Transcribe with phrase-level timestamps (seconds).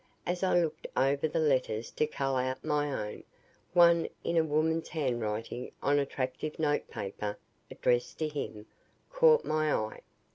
[0.25, 3.23] As I looked over the letters to cull out my own,
[3.73, 7.37] one in a woman's handwriting on attractive notepaper
[7.69, 8.65] addressed to him
[9.11, 10.01] caught my eye.